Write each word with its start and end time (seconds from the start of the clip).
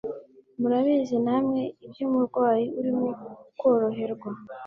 murabizi 0.59 1.15
nanwe 1.25 1.59
ibyumurwayi 1.85 2.65
urimo 2.79 3.07
koroherwa 3.59 4.29